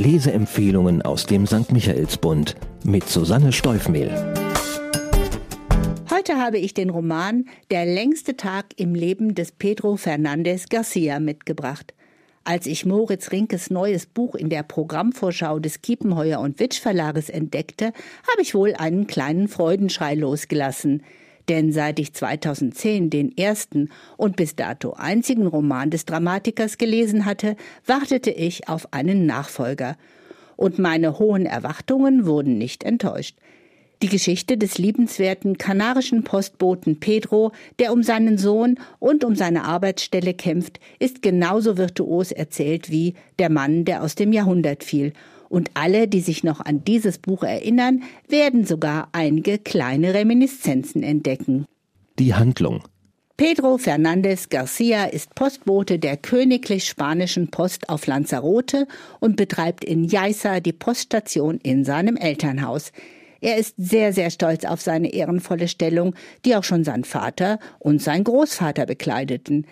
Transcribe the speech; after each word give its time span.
Leseempfehlungen 0.00 1.02
aus 1.02 1.26
dem 1.26 1.46
St. 1.46 1.72
Michaelsbund 1.72 2.56
mit 2.84 3.06
Susanne 3.06 3.52
Steufmehl. 3.52 4.10
Heute 6.10 6.36
habe 6.36 6.56
ich 6.56 6.72
den 6.72 6.88
Roman 6.88 7.44
Der 7.70 7.84
längste 7.84 8.34
Tag 8.34 8.68
im 8.76 8.94
Leben 8.94 9.34
des 9.34 9.52
Pedro 9.52 9.96
Fernandez 9.96 10.70
Garcia 10.70 11.20
mitgebracht. 11.20 11.92
Als 12.44 12.64
ich 12.64 12.86
Moritz 12.86 13.30
Rinkes 13.30 13.68
neues 13.68 14.06
Buch 14.06 14.34
in 14.34 14.48
der 14.48 14.62
Programmvorschau 14.62 15.58
des 15.58 15.82
Kiepenheuer 15.82 16.40
und 16.40 16.60
Witsch 16.60 16.80
Verlages 16.80 17.28
entdeckte, 17.28 17.92
habe 18.26 18.40
ich 18.40 18.54
wohl 18.54 18.72
einen 18.72 19.06
kleinen 19.06 19.48
Freudenschrei 19.48 20.14
losgelassen. 20.14 21.02
Denn 21.50 21.72
seit 21.72 21.98
ich 21.98 22.12
2010 22.12 23.10
den 23.10 23.36
ersten 23.36 23.88
und 24.16 24.36
bis 24.36 24.54
dato 24.54 24.92
einzigen 24.92 25.48
Roman 25.48 25.90
des 25.90 26.04
Dramatikers 26.04 26.78
gelesen 26.78 27.26
hatte, 27.26 27.56
wartete 27.84 28.30
ich 28.30 28.68
auf 28.68 28.92
einen 28.92 29.26
Nachfolger. 29.26 29.96
Und 30.54 30.78
meine 30.78 31.18
hohen 31.18 31.46
Erwartungen 31.46 32.24
wurden 32.24 32.56
nicht 32.56 32.84
enttäuscht. 32.84 33.36
Die 34.00 34.08
Geschichte 34.08 34.58
des 34.58 34.78
liebenswerten 34.78 35.58
kanarischen 35.58 36.22
Postboten 36.22 37.00
Pedro, 37.00 37.50
der 37.80 37.92
um 37.92 38.04
seinen 38.04 38.38
Sohn 38.38 38.78
und 39.00 39.24
um 39.24 39.34
seine 39.34 39.64
Arbeitsstelle 39.64 40.34
kämpft, 40.34 40.78
ist 41.00 41.20
genauso 41.20 41.76
virtuos 41.76 42.30
erzählt 42.30 42.92
wie 42.92 43.14
Der 43.40 43.50
Mann, 43.50 43.84
der 43.84 44.04
aus 44.04 44.14
dem 44.14 44.32
Jahrhundert 44.32 44.84
fiel. 44.84 45.14
Und 45.50 45.72
alle, 45.74 46.06
die 46.06 46.20
sich 46.20 46.44
noch 46.44 46.60
an 46.60 46.84
dieses 46.84 47.18
Buch 47.18 47.42
erinnern, 47.42 48.04
werden 48.28 48.64
sogar 48.64 49.08
einige 49.10 49.58
kleine 49.58 50.14
Reminiszenzen 50.14 51.02
entdecken. 51.02 51.66
Die 52.18 52.34
Handlung 52.34 52.84
Pedro 53.36 53.78
Fernandez 53.78 54.50
Garcia 54.50 55.06
ist 55.06 55.34
Postbote 55.34 55.98
der 55.98 56.18
Königlich 56.18 56.84
Spanischen 56.84 57.50
Post 57.50 57.88
auf 57.88 58.06
Lanzarote 58.06 58.86
und 59.18 59.36
betreibt 59.36 59.82
in 59.82 60.04
Jaisa 60.04 60.60
die 60.60 60.74
Poststation 60.74 61.58
in 61.62 61.84
seinem 61.84 62.16
Elternhaus. 62.16 62.92
Er 63.40 63.56
ist 63.56 63.74
sehr, 63.78 64.12
sehr 64.12 64.30
stolz 64.30 64.64
auf 64.66 64.82
seine 64.82 65.12
ehrenvolle 65.12 65.68
Stellung, 65.68 66.14
die 66.44 66.54
auch 66.54 66.64
schon 66.64 66.84
sein 66.84 67.02
Vater 67.02 67.58
und 67.78 68.02
sein 68.02 68.24
Großvater 68.24 68.84
bekleideten. 68.86 69.66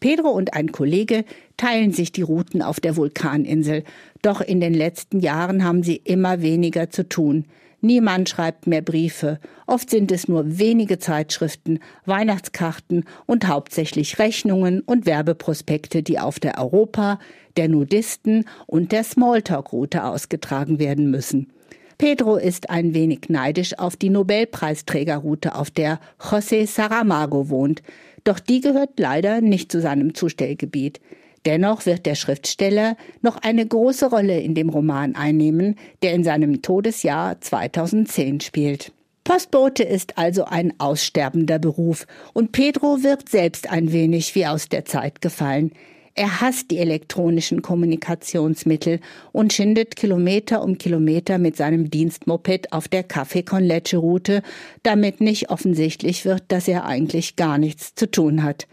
Pedro 0.00 0.30
und 0.30 0.54
ein 0.54 0.72
Kollege 0.72 1.24
teilen 1.56 1.92
sich 1.92 2.12
die 2.12 2.22
Routen 2.22 2.62
auf 2.62 2.80
der 2.80 2.96
Vulkaninsel, 2.96 3.84
doch 4.22 4.40
in 4.40 4.60
den 4.60 4.74
letzten 4.74 5.20
Jahren 5.20 5.64
haben 5.64 5.82
sie 5.82 5.96
immer 5.96 6.42
weniger 6.42 6.90
zu 6.90 7.08
tun. 7.08 7.46
Niemand 7.80 8.28
schreibt 8.28 8.66
mehr 8.66 8.82
Briefe, 8.82 9.38
oft 9.66 9.90
sind 9.90 10.10
es 10.10 10.28
nur 10.28 10.58
wenige 10.58 10.98
Zeitschriften, 10.98 11.78
Weihnachtskarten 12.04 13.04
und 13.26 13.46
hauptsächlich 13.46 14.18
Rechnungen 14.18 14.80
und 14.80 15.06
Werbeprospekte, 15.06 16.02
die 16.02 16.18
auf 16.18 16.40
der 16.40 16.58
Europa, 16.58 17.18
der 17.56 17.68
Nudisten 17.68 18.44
und 18.66 18.92
der 18.92 19.04
Smalltalk-Route 19.04 20.04
ausgetragen 20.04 20.78
werden 20.78 21.10
müssen. 21.10 21.52
Pedro 21.98 22.36
ist 22.36 22.68
ein 22.68 22.92
wenig 22.92 23.28
neidisch 23.28 23.78
auf 23.78 23.96
die 23.96 24.10
Nobelpreisträgerroute, 24.10 25.54
auf 25.54 25.70
der 25.70 25.98
José 26.20 26.66
Saramago 26.66 27.48
wohnt, 27.48 27.82
doch 28.24 28.38
die 28.38 28.60
gehört 28.60 28.98
leider 28.98 29.40
nicht 29.40 29.72
zu 29.72 29.80
seinem 29.80 30.14
Zustellgebiet. 30.14 31.00
Dennoch 31.46 31.86
wird 31.86 32.04
der 32.04 32.16
Schriftsteller 32.16 32.96
noch 33.22 33.36
eine 33.36 33.64
große 33.64 34.10
Rolle 34.10 34.40
in 34.40 34.54
dem 34.54 34.68
Roman 34.68 35.14
einnehmen, 35.14 35.76
der 36.02 36.12
in 36.12 36.24
seinem 36.24 36.60
Todesjahr 36.60 37.40
2010 37.40 38.40
spielt. 38.40 38.92
Postbote 39.24 39.82
ist 39.82 40.18
also 40.18 40.44
ein 40.44 40.74
aussterbender 40.78 41.58
Beruf 41.58 42.06
und 42.32 42.52
Pedro 42.52 43.02
wirkt 43.02 43.28
selbst 43.28 43.70
ein 43.70 43.92
wenig 43.92 44.34
wie 44.34 44.46
aus 44.46 44.68
der 44.68 44.84
Zeit 44.84 45.20
gefallen. 45.20 45.72
Er 46.18 46.40
hasst 46.40 46.70
die 46.70 46.78
elektronischen 46.78 47.60
Kommunikationsmittel 47.60 49.00
und 49.32 49.52
schindet 49.52 49.96
Kilometer 49.96 50.62
um 50.62 50.78
Kilometer 50.78 51.36
mit 51.36 51.58
seinem 51.58 51.90
Dienstmoped 51.90 52.72
auf 52.72 52.88
der 52.88 53.06
Café 53.06 53.44
con 53.44 53.62
Leche 53.62 53.98
Route, 53.98 54.42
damit 54.82 55.20
nicht 55.20 55.50
offensichtlich 55.50 56.24
wird, 56.24 56.44
dass 56.48 56.68
er 56.68 56.86
eigentlich 56.86 57.36
gar 57.36 57.58
nichts 57.58 57.94
zu 57.94 58.10
tun 58.10 58.42
hat. 58.42 58.66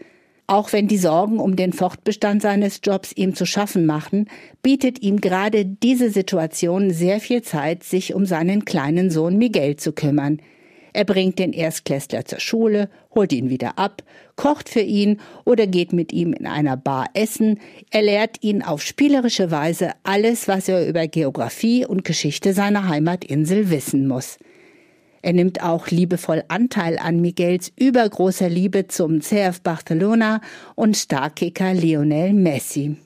Auch 0.46 0.72
wenn 0.72 0.88
die 0.88 0.96
Sorgen 0.96 1.38
um 1.38 1.54
den 1.54 1.74
Fortbestand 1.74 2.40
seines 2.40 2.80
Jobs 2.82 3.12
ihm 3.14 3.34
zu 3.34 3.44
schaffen 3.44 3.84
machen, 3.84 4.30
bietet 4.62 5.02
ihm 5.02 5.20
gerade 5.20 5.66
diese 5.66 6.08
Situation 6.08 6.90
sehr 6.90 7.20
viel 7.20 7.42
Zeit, 7.42 7.84
sich 7.84 8.14
um 8.14 8.24
seinen 8.24 8.64
kleinen 8.64 9.10
Sohn 9.10 9.36
Miguel 9.36 9.76
zu 9.76 9.92
kümmern. 9.92 10.40
Er 10.94 11.04
bringt 11.04 11.40
den 11.40 11.52
Erstklässler 11.52 12.24
zur 12.24 12.38
Schule, 12.38 12.88
holt 13.12 13.32
ihn 13.32 13.50
wieder 13.50 13.80
ab, 13.80 14.04
kocht 14.36 14.68
für 14.68 14.80
ihn 14.80 15.20
oder 15.44 15.66
geht 15.66 15.92
mit 15.92 16.12
ihm 16.12 16.32
in 16.32 16.46
einer 16.46 16.76
Bar 16.76 17.08
essen. 17.14 17.58
Er 17.90 18.02
lehrt 18.02 18.42
ihn 18.42 18.62
auf 18.62 18.80
spielerische 18.80 19.50
Weise 19.50 19.90
alles, 20.04 20.46
was 20.46 20.68
er 20.68 20.86
über 20.86 21.08
Geographie 21.08 21.84
und 21.84 22.04
Geschichte 22.04 22.52
seiner 22.52 22.88
Heimatinsel 22.88 23.70
wissen 23.70 24.06
muss. 24.06 24.38
Er 25.20 25.32
nimmt 25.32 25.64
auch 25.64 25.88
liebevoll 25.88 26.44
Anteil 26.46 26.96
an 26.98 27.20
Miguels 27.20 27.72
übergroßer 27.76 28.48
Liebe 28.48 28.86
zum 28.86 29.20
CF 29.20 29.62
Barcelona 29.62 30.42
und 30.76 30.96
Starkicker 30.96 31.74
Lionel 31.74 32.34
Messi. 32.34 32.96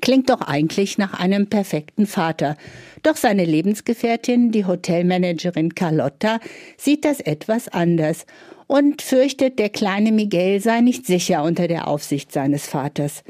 Klingt 0.00 0.30
doch 0.30 0.40
eigentlich 0.40 0.96
nach 0.96 1.18
einem 1.18 1.48
perfekten 1.48 2.06
Vater. 2.06 2.56
Doch 3.02 3.16
seine 3.16 3.44
Lebensgefährtin, 3.44 4.50
die 4.50 4.64
Hotelmanagerin 4.64 5.74
Carlotta, 5.74 6.40
sieht 6.76 7.04
das 7.04 7.20
etwas 7.20 7.68
anders 7.68 8.24
und 8.66 9.02
fürchtet, 9.02 9.58
der 9.58 9.68
kleine 9.68 10.12
Miguel 10.12 10.60
sei 10.60 10.80
nicht 10.80 11.04
sicher 11.04 11.42
unter 11.42 11.68
der 11.68 11.88
Aufsicht 11.88 12.32
seines 12.32 12.66
Vaters. 12.66 13.22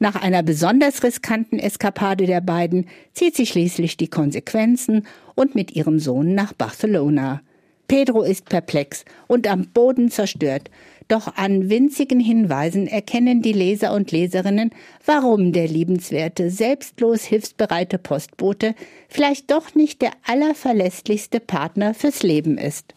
Nach 0.00 0.16
einer 0.16 0.42
besonders 0.42 1.02
riskanten 1.02 1.58
Eskapade 1.58 2.26
der 2.26 2.40
beiden 2.40 2.88
zieht 3.12 3.36
sie 3.36 3.46
schließlich 3.46 3.96
die 3.96 4.08
Konsequenzen 4.08 5.06
und 5.34 5.54
mit 5.54 5.76
ihrem 5.76 5.98
Sohn 5.98 6.34
nach 6.34 6.52
Barcelona. 6.52 7.40
Pedro 7.86 8.22
ist 8.22 8.48
perplex 8.48 9.04
und 9.28 9.46
am 9.46 9.68
Boden 9.68 10.10
zerstört, 10.10 10.70
doch 11.12 11.36
an 11.36 11.68
winzigen 11.68 12.20
Hinweisen 12.20 12.86
erkennen 12.86 13.42
die 13.42 13.52
Leser 13.52 13.92
und 13.92 14.10
Leserinnen, 14.10 14.70
warum 15.04 15.52
der 15.52 15.68
liebenswerte, 15.68 16.50
selbstlos 16.50 17.22
hilfsbereite 17.24 17.98
Postbote 17.98 18.74
vielleicht 19.08 19.50
doch 19.50 19.74
nicht 19.74 20.00
der 20.00 20.12
allerverlässlichste 20.26 21.38
Partner 21.38 21.92
fürs 21.92 22.22
Leben 22.22 22.56
ist. 22.56 22.94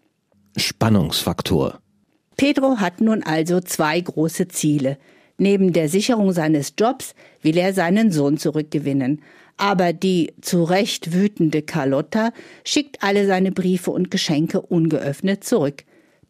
Spannungsfaktor. 0.55 1.79
Pedro 2.37 2.77
hat 2.77 3.01
nun 3.01 3.21
also 3.21 3.59
zwei 3.59 3.99
große 3.99 4.47
Ziele. 4.47 4.97
Neben 5.37 5.73
der 5.73 5.89
Sicherung 5.89 6.31
seines 6.31 6.73
Jobs 6.79 7.15
will 7.41 7.57
er 7.57 7.73
seinen 7.73 8.11
Sohn 8.11 8.37
zurückgewinnen. 8.37 9.21
Aber 9.57 9.91
die 9.91 10.33
zu 10.41 10.63
Recht 10.63 11.13
wütende 11.13 11.61
Carlotta 11.61 12.31
schickt 12.63 13.03
alle 13.03 13.25
seine 13.25 13.51
Briefe 13.51 13.91
und 13.91 14.09
Geschenke 14.09 14.61
ungeöffnet 14.61 15.43
zurück. 15.43 15.83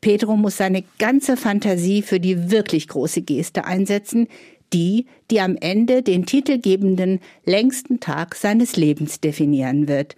Pedro 0.06 0.38
muss 0.38 0.58
seine 0.58 0.84
ganze 1.00 1.36
Fantasie 1.36 2.04
für 2.04 2.20
die 2.20 2.52
wirklich 2.52 2.88
große 2.90 3.24
Geste 3.24 3.66
einsetzen, 3.66 4.28
die, 4.72 5.08
die 5.32 5.42
am 5.42 5.58
Ende 5.60 6.04
den 6.04 6.28
titelgebenden 6.28 7.22
längsten 7.44 8.00
Tag 8.02 8.36
seines 8.36 8.76
Lebens 8.76 9.20
definieren 9.20 9.88
wird. 9.88 10.16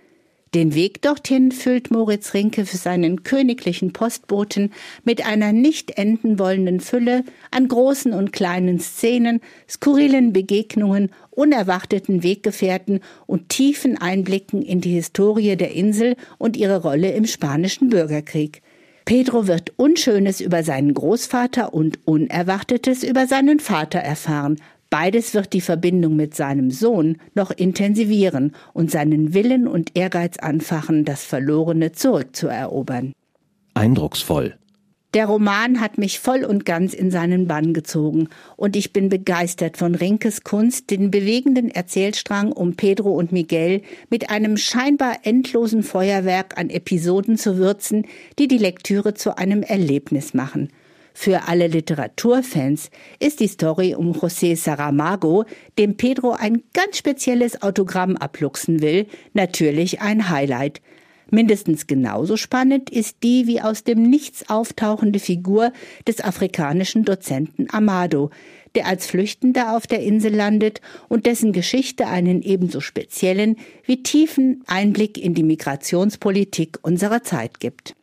Den 0.54 0.76
Weg 0.76 1.02
dorthin 1.04 1.54
füllt 1.54 1.90
Moritz 1.90 2.34
Rinke 2.34 2.66
für 2.66 2.76
seinen 2.76 3.24
königlichen 3.24 3.94
Postboten 3.94 4.74
mit 5.06 5.26
einer 5.26 5.54
nicht 5.54 5.92
enden 5.92 6.38
wollenden 6.38 6.82
Fülle 6.82 7.24
an 7.52 7.70
großen 7.70 8.12
und 8.12 8.34
kleinen 8.34 8.82
Szenen, 8.82 9.40
skurrilen 9.70 10.34
Begegnungen, 10.34 11.12
unerwarteten 11.30 12.24
Weggefährten 12.24 13.00
und 13.26 13.48
tiefen 13.48 13.98
Einblicken 13.98 14.62
in 14.62 14.82
die 14.82 14.96
Historie 14.96 15.56
der 15.56 15.72
Insel 15.72 16.18
und 16.38 16.58
ihre 16.58 16.82
Rolle 16.82 17.14
im 17.14 17.26
spanischen 17.26 17.88
Bürgerkrieg. 17.88 18.62
Pedro 19.08 19.48
wird 19.48 19.72
Unschönes 19.78 20.42
über 20.42 20.64
seinen 20.64 20.94
Großvater 20.94 21.74
und 21.74 21.98
Unerwartetes 22.04 23.04
über 23.04 23.26
seinen 23.26 23.62
Vater 23.62 24.00
erfahren. 24.00 24.60
Beides 24.90 25.34
wird 25.34 25.54
die 25.54 25.62
Verbindung 25.62 26.18
mit 26.18 26.36
seinem 26.36 26.72
Sohn 26.72 27.18
noch 27.34 27.52
intensivieren 27.52 28.54
und 28.74 28.92
seinen 28.92 29.34
Willen 29.34 29.66
und 29.66 29.98
Ehrgeiz 29.98 30.38
anfachen, 30.40 31.06
das 31.06 31.24
Verlorene 31.24 31.94
zurückzuerobern. 31.94 33.14
Eindrucksvoll. 33.76 34.58
Der 35.18 35.26
Roman 35.26 35.82
hat 35.82 35.98
mich 35.98 36.20
voll 36.20 36.44
und 36.44 36.64
ganz 36.64 36.94
in 36.94 37.10
seinen 37.10 37.48
Bann 37.48 37.74
gezogen 37.74 38.30
und 38.56 38.76
ich 38.76 38.94
bin 38.94 39.10
begeistert 39.10 39.76
von 39.76 39.96
Rinkes 39.96 40.44
Kunst, 40.44 40.92
den 40.92 41.10
bewegenden 41.10 41.72
Erzählstrang 41.72 42.52
um 42.52 42.76
Pedro 42.76 43.14
und 43.14 43.32
Miguel 43.32 43.82
mit 44.12 44.30
einem 44.30 44.58
scheinbar 44.58 45.22
endlosen 45.24 45.82
Feuerwerk 45.82 46.60
an 46.60 46.70
Episoden 46.70 47.36
zu 47.36 47.58
würzen, 47.58 48.06
die 48.38 48.48
die 48.48 48.60
Lektüre 48.60 49.16
zu 49.16 49.36
einem 49.40 49.64
Erlebnis 49.64 50.36
machen. 50.36 50.70
Für 51.16 51.48
alle 51.48 51.66
Literaturfans 51.66 52.92
ist 53.18 53.40
die 53.40 53.48
Story 53.48 53.96
um 53.96 54.12
José 54.12 54.56
Saramago, 54.56 55.46
dem 55.80 55.98
Pedro 55.98 56.34
ein 56.34 56.62
ganz 56.74 57.00
spezielles 57.00 57.64
Autogramm 57.64 58.18
abluchsen 58.18 58.84
will, 58.84 59.08
natürlich 59.34 60.00
ein 60.00 60.30
Highlight– 60.30 60.80
Mindestens 61.30 61.88
genauso 61.88 62.38
spannend 62.38 62.90
ist 62.90 63.18
die 63.24 63.48
wie 63.48 63.62
aus 63.62 63.84
dem 63.84 64.04
Nichts 64.04 64.50
auftauchende 64.50 65.20
Figur 65.20 65.74
des 66.08 66.24
afrikanischen 66.24 67.04
Dozenten 67.04 67.68
Amado, 67.72 68.30
der 68.76 68.86
als 68.88 69.08
Flüchtender 69.08 69.76
auf 69.76 69.88
der 69.88 70.02
Insel 70.02 70.34
landet 70.34 70.82
und 71.10 71.26
dessen 71.26 71.52
Geschichte 71.52 72.08
einen 72.08 72.42
ebenso 72.42 72.80
speziellen 72.80 73.58
wie 73.86 74.04
tiefen 74.04 74.64
Einblick 74.68 75.18
in 75.18 75.34
die 75.34 75.44
Migrationspolitik 75.44 76.80
unserer 76.82 77.24
Zeit 77.24 77.60
gibt. 77.60 77.96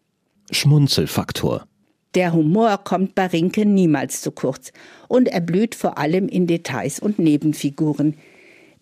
Schmunzelfaktor. 0.50 1.66
Der 2.14 2.32
Humor 2.32 2.78
kommt 2.84 3.14
bei 3.14 3.26
Rinke 3.26 3.66
niemals 3.66 4.20
zu 4.20 4.30
kurz 4.30 4.72
und 5.08 5.28
er 5.28 5.40
blüht 5.40 5.74
vor 5.74 5.98
allem 5.98 6.28
in 6.28 6.46
Details 6.46 7.00
und 7.00 7.18
Nebenfiguren. 7.18 8.14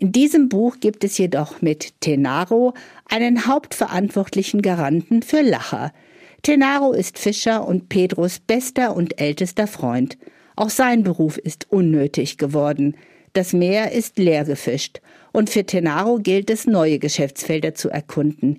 In 0.03 0.11
diesem 0.11 0.49
Buch 0.49 0.81
gibt 0.81 1.05
es 1.05 1.17
jedoch 1.17 1.63
mit 1.63 2.01
Tenaro 2.01 2.75
einen 3.09 3.47
hauptverantwortlichen 3.47 4.61
Garanten 4.61 5.23
für 5.23 5.43
Lacher. 5.43 5.93
Tenaro 6.43 6.91
ist 6.91 7.21
Fischer 7.21 7.69
und 7.69 7.89
Pedros 7.89 8.41
bester 8.41 8.97
und 8.97 9.21
ältester 9.21 9.69
Freund. 9.69 10.19
Auch 10.57 10.71
sein 10.71 11.05
Beruf 11.05 11.39
ist 11.39 11.71
unnötig 11.71 12.37
geworden. 12.37 12.97
Das 13.33 13.53
Meer 13.53 13.93
ist 13.93 14.19
leer 14.19 14.43
gefischt 14.45 15.01
und 15.31 15.51
für 15.51 15.65
Tenaro 15.65 16.19
gilt 16.19 16.51
es, 16.51 16.67
neue 16.67 16.99
Geschäftsfelder 16.99 17.77
zu 17.77 17.89
erkunden. 17.89 18.59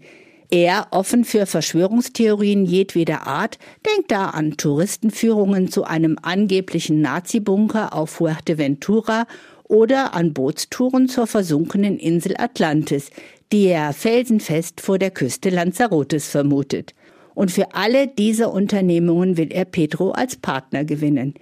Er, 0.50 0.88
offen 0.92 1.25
für 1.25 1.45
Verschwörungstheorien 1.45 2.63
jedweder 2.63 3.28
Art, 3.28 3.57
denkt 3.86 4.12
da 4.12 4.28
an 4.28 4.56
Touristenführungen 4.56 5.69
zu 5.69 5.84
einem 5.84 6.18
angeblichen 6.22 7.01
Nazi-Bunker 7.01 7.94
auf 7.94 8.12
Fuerteventura 8.12 9.25
oder 9.73 10.13
an 10.13 10.33
Bootstouren 10.33 11.09
zur 11.09 11.25
versunkenen 11.25 11.97
Insel 11.97 12.35
Atlantis, 12.37 13.09
die 13.51 13.65
er 13.65 13.91
felsenfest 13.91 14.79
vor 14.79 14.99
der 14.99 15.09
Küste 15.09 15.49
Lanzarotes 15.49 16.27
vermutet. 16.27 16.93
Und 17.33 17.49
für 17.49 17.73
alle 17.73 18.07
diese 18.07 18.49
Unternehmungen 18.49 19.35
will 19.35 19.51
er 19.51 19.65
Pedro 19.65 20.11
als 20.11 20.35
Partner 20.35 20.85
gewinnen. 20.85 21.33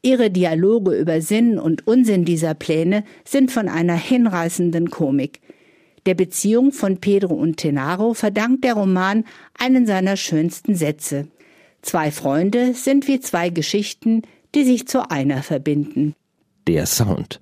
Ihre 0.00 0.30
Dialoge 0.30 0.96
über 0.96 1.20
Sinn 1.20 1.58
und 1.58 1.84
Unsinn 1.88 2.24
dieser 2.24 2.54
Pläne 2.54 3.02
sind 3.24 3.50
von 3.50 3.68
einer 3.68 3.96
hinreißenden 3.96 4.90
Komik. 4.90 5.40
Der 6.06 6.14
Beziehung 6.14 6.70
von 6.70 6.98
Pedro 6.98 7.34
und 7.34 7.56
Tenaro 7.56 8.14
verdankt 8.14 8.62
der 8.62 8.74
Roman 8.74 9.24
einen 9.58 9.86
seiner 9.86 10.16
schönsten 10.16 10.76
Sätze. 10.76 11.26
Zwei 11.82 12.12
Freunde 12.12 12.74
sind 12.74 13.08
wie 13.08 13.18
zwei 13.18 13.50
Geschichten, 13.50 14.22
die 14.54 14.62
sich 14.62 14.86
zu 14.86 15.10
einer 15.10 15.42
verbinden. 15.42 16.14
Der 16.68 16.86
Sound. 16.86 17.40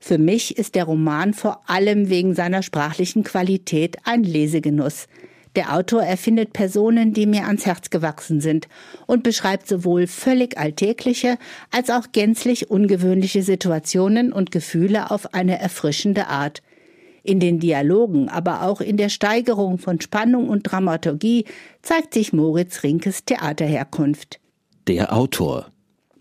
Für 0.00 0.18
mich 0.18 0.56
ist 0.56 0.74
der 0.74 0.84
Roman 0.84 1.34
vor 1.34 1.60
allem 1.66 2.08
wegen 2.08 2.34
seiner 2.34 2.62
sprachlichen 2.62 3.22
Qualität 3.22 3.98
ein 4.04 4.24
Lesegenuss. 4.24 5.06
Der 5.56 5.74
Autor 5.74 6.02
erfindet 6.02 6.52
Personen, 6.52 7.12
die 7.12 7.26
mir 7.26 7.44
ans 7.46 7.66
Herz 7.66 7.90
gewachsen 7.90 8.40
sind 8.40 8.68
und 9.06 9.22
beschreibt 9.22 9.68
sowohl 9.68 10.06
völlig 10.06 10.56
alltägliche 10.56 11.38
als 11.70 11.90
auch 11.90 12.12
gänzlich 12.12 12.70
ungewöhnliche 12.70 13.42
Situationen 13.42 14.32
und 14.32 14.52
Gefühle 14.52 15.10
auf 15.10 15.34
eine 15.34 15.58
erfrischende 15.58 16.28
Art. 16.28 16.62
In 17.22 17.38
den 17.40 17.58
Dialogen, 17.58 18.28
aber 18.28 18.62
auch 18.62 18.80
in 18.80 18.96
der 18.96 19.10
Steigerung 19.10 19.78
von 19.78 20.00
Spannung 20.00 20.48
und 20.48 20.62
Dramaturgie 20.62 21.44
zeigt 21.82 22.14
sich 22.14 22.32
Moritz 22.32 22.82
Rinkes 22.82 23.24
Theaterherkunft. 23.24 24.40
Der 24.86 25.12
Autor 25.12 25.70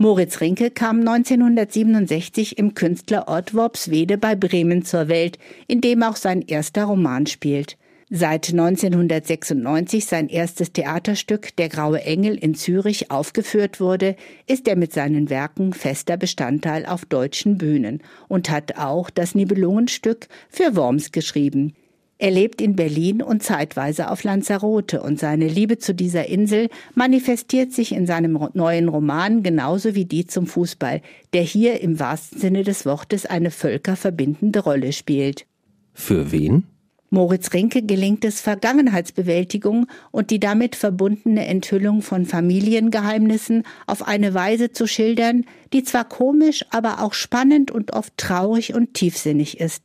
Moritz 0.02 0.40
Rinke 0.40 0.72
kam 0.72 1.00
1967 1.02 2.58
im 2.58 2.74
Künstlerort 2.74 3.54
Worpswede 3.54 4.18
bei 4.18 4.34
Bremen 4.34 4.86
zur 4.86 5.10
Welt, 5.10 5.38
in 5.68 5.82
dem 5.82 6.04
auch 6.04 6.16
sein 6.16 6.42
erster 6.42 6.86
Roman 6.86 7.26
spielt. 7.26 7.76
Seit 8.10 8.48
1996 8.48 10.06
sein 10.06 10.30
erstes 10.30 10.72
Theaterstück 10.72 11.54
Der 11.58 11.68
graue 11.68 12.02
Engel 12.02 12.38
in 12.38 12.56
Zürich 12.56 13.12
aufgeführt 13.12 13.82
wurde, 13.82 14.16
ist 14.48 14.70
er 14.70 14.78
mit 14.78 14.94
seinen 14.94 15.30
Werken 15.30 15.74
fester 15.74 16.16
Bestandteil 16.16 16.86
auf 16.86 17.04
deutschen 17.04 17.58
Bühnen 17.58 18.02
und 18.30 18.50
hat 18.50 18.78
auch 18.78 19.10
das 19.10 19.36
Nibelungenstück 19.36 20.30
für 20.48 20.78
Worms 20.78 21.12
geschrieben. 21.12 21.76
Er 22.22 22.32
lebt 22.32 22.60
in 22.60 22.76
Berlin 22.76 23.22
und 23.22 23.44
zeitweise 23.44 24.12
auf 24.12 24.26
Lanzarote 24.26 25.02
und 25.02 25.18
seine 25.18 25.48
Liebe 25.48 25.78
zu 25.78 25.96
dieser 25.96 26.26
Insel 26.28 26.68
manifestiert 26.94 27.72
sich 27.72 27.94
in 27.94 28.06
seinem 28.06 28.38
neuen 28.54 28.90
Roman 28.90 29.42
genauso 29.42 29.96
wie 29.96 30.04
die 30.04 30.28
zum 30.28 30.46
Fußball, 30.46 31.02
der 31.32 31.44
hier 31.44 31.80
im 31.80 31.98
wahrsten 31.98 32.38
Sinne 32.38 32.64
des 32.66 32.86
Wortes 32.86 33.26
eine 33.26 33.52
völkerverbindende 33.52 34.60
Rolle 34.60 34.92
spielt. 34.92 35.46
Für 35.94 36.34
wen? 36.34 36.66
Moritz 37.10 37.54
Rinke 37.54 37.84
gelingt 37.84 38.26
es, 38.26 38.42
Vergangenheitsbewältigung 38.42 39.88
und 40.12 40.30
die 40.30 40.42
damit 40.42 40.76
verbundene 40.76 41.48
Enthüllung 41.48 42.02
von 42.02 42.26
Familiengeheimnissen 42.26 43.64
auf 43.88 44.06
eine 44.06 44.34
Weise 44.34 44.74
zu 44.74 44.88
schildern, 44.88 45.46
die 45.72 45.84
zwar 45.84 46.04
komisch, 46.04 46.66
aber 46.70 47.02
auch 47.02 47.14
spannend 47.14 47.72
und 47.72 47.94
oft 47.94 48.18
traurig 48.18 48.74
und 48.74 48.94
tiefsinnig 48.94 49.62
ist 49.62 49.84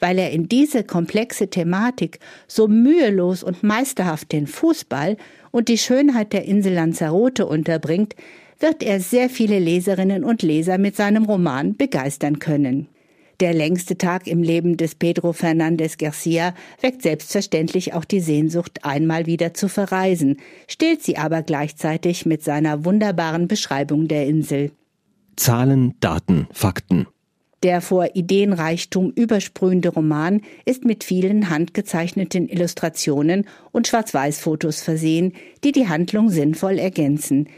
weil 0.00 0.18
er 0.18 0.30
in 0.30 0.48
diese 0.48 0.84
komplexe 0.84 1.48
Thematik 1.48 2.18
so 2.46 2.68
mühelos 2.68 3.42
und 3.42 3.62
meisterhaft 3.62 4.32
den 4.32 4.46
Fußball 4.46 5.16
und 5.50 5.68
die 5.68 5.78
Schönheit 5.78 6.32
der 6.32 6.44
Insel 6.44 6.74
Lanzarote 6.74 7.46
unterbringt, 7.46 8.14
wird 8.58 8.82
er 8.82 9.00
sehr 9.00 9.28
viele 9.28 9.58
Leserinnen 9.58 10.24
und 10.24 10.42
Leser 10.42 10.78
mit 10.78 10.96
seinem 10.96 11.24
Roman 11.24 11.76
begeistern 11.76 12.38
können. 12.38 12.88
Der 13.40 13.52
längste 13.52 13.98
Tag 13.98 14.26
im 14.28 14.42
Leben 14.42 14.76
des 14.76 14.94
Pedro 14.94 15.32
Fernandez 15.32 15.98
Garcia 15.98 16.54
weckt 16.80 17.02
selbstverständlich 17.02 17.92
auch 17.92 18.04
die 18.04 18.20
Sehnsucht, 18.20 18.80
einmal 18.84 19.26
wieder 19.26 19.54
zu 19.54 19.68
verreisen, 19.68 20.36
stillt 20.68 21.02
sie 21.02 21.16
aber 21.16 21.42
gleichzeitig 21.42 22.26
mit 22.26 22.44
seiner 22.44 22.84
wunderbaren 22.84 23.48
Beschreibung 23.48 24.06
der 24.06 24.26
Insel. 24.26 24.70
Zahlen, 25.36 25.94
Daten, 25.98 26.46
Fakten. 26.52 27.06
Der 27.64 27.80
vor 27.80 28.10
Ideenreichtum 28.12 29.10
übersprühende 29.16 29.88
Roman 29.88 30.42
ist 30.66 30.84
mit 30.84 31.02
vielen 31.02 31.48
handgezeichneten 31.48 32.46
Illustrationen 32.46 33.46
und 33.72 33.86
Schwarz-Weiß-Fotos 33.86 34.82
versehen, 34.82 35.32
die 35.64 35.72
die 35.72 35.88
Handlung 35.88 36.28
sinnvoll 36.28 36.78
ergänzen. 36.78 37.48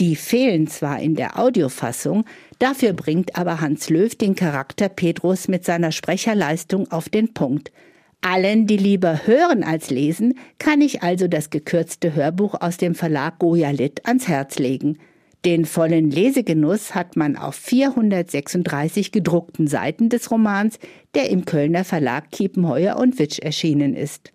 Die 0.00 0.16
fehlen 0.16 0.66
zwar 0.66 1.00
in 1.00 1.14
der 1.14 1.38
Audiofassung, 1.38 2.26
dafür 2.58 2.92
bringt 2.92 3.36
aber 3.36 3.62
Hans 3.62 3.88
Löw 3.88 4.14
den 4.14 4.34
Charakter 4.34 4.90
Pedros 4.90 5.48
mit 5.48 5.64
seiner 5.64 5.92
Sprecherleistung 5.92 6.90
auf 6.90 7.08
den 7.08 7.32
Punkt. 7.32 7.72
Allen, 8.20 8.66
die 8.66 8.76
lieber 8.76 9.26
hören 9.26 9.64
als 9.64 9.88
lesen, 9.88 10.34
kann 10.58 10.82
ich 10.82 11.02
also 11.02 11.26
das 11.26 11.48
gekürzte 11.48 12.14
Hörbuch 12.14 12.54
aus 12.60 12.76
dem 12.76 12.94
Verlag 12.94 13.38
Goya 13.38 13.70
Lit 13.70 14.04
ans 14.04 14.28
Herz 14.28 14.58
legen. 14.58 14.98
Den 15.44 15.66
vollen 15.66 16.10
Lesegenuss 16.10 16.94
hat 16.94 17.16
man 17.16 17.36
auf 17.36 17.54
436 17.54 19.12
gedruckten 19.12 19.66
Seiten 19.66 20.08
des 20.08 20.30
Romans, 20.30 20.78
der 21.14 21.28
im 21.28 21.44
Kölner 21.44 21.84
Verlag 21.84 22.30
Kiepenheuer 22.30 22.96
und 22.96 23.18
Witsch 23.18 23.40
erschienen 23.40 23.94
ist. 23.94 24.32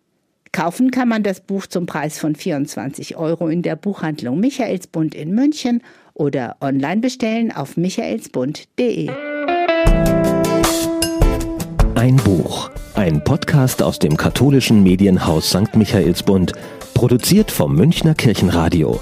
Kaufen 0.51 0.91
kann 0.91 1.07
man 1.07 1.23
das 1.23 1.41
Buch 1.41 1.65
zum 1.65 1.87
Preis 1.87 2.19
von 2.19 2.35
24 2.35 3.17
Euro 3.17 3.47
in 3.47 3.63
der 3.63 3.75
Buchhandlung 3.75 4.39
Michaelsbund 4.39 5.15
in 5.15 5.33
München 5.33 5.81
oder 6.13 6.57
online 6.61 7.01
bestellen 7.01 7.51
auf 7.51 7.75
michaelsbund.de. 7.75 9.09
Ein 11.95 12.15
Buch, 12.17 12.69
ein 12.93 13.23
Podcast 13.23 13.81
aus 13.81 13.97
dem 13.97 14.15
katholischen 14.15 14.83
Medienhaus 14.83 15.49
St. 15.49 15.75
Michaelsbund, 15.75 16.53
produziert 16.93 17.49
vom 17.49 17.75
Münchner 17.75 18.13
Kirchenradio. 18.13 18.99